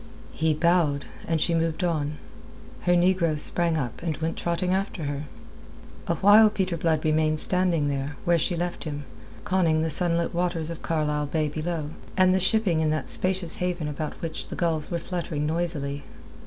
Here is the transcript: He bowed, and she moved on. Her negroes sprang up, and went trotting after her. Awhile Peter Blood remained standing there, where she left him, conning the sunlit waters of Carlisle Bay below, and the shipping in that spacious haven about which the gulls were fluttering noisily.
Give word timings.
He 0.31 0.55
bowed, 0.55 1.05
and 1.27 1.39
she 1.39 1.53
moved 1.53 1.83
on. 1.83 2.17
Her 2.79 2.95
negroes 2.95 3.43
sprang 3.43 3.77
up, 3.77 4.01
and 4.01 4.17
went 4.17 4.35
trotting 4.35 4.73
after 4.73 5.03
her. 5.03 5.25
Awhile 6.07 6.49
Peter 6.49 6.75
Blood 6.75 7.05
remained 7.05 7.39
standing 7.39 7.87
there, 7.87 8.15
where 8.25 8.39
she 8.39 8.55
left 8.55 8.85
him, 8.85 9.03
conning 9.43 9.83
the 9.83 9.91
sunlit 9.91 10.33
waters 10.33 10.71
of 10.71 10.81
Carlisle 10.81 11.27
Bay 11.27 11.49
below, 11.49 11.91
and 12.17 12.33
the 12.33 12.39
shipping 12.39 12.79
in 12.79 12.89
that 12.89 13.09
spacious 13.09 13.57
haven 13.57 13.87
about 13.87 14.19
which 14.23 14.47
the 14.47 14.55
gulls 14.55 14.89
were 14.89 14.97
fluttering 14.97 15.45
noisily. 15.45 16.01